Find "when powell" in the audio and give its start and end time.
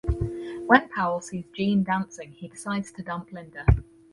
0.65-1.21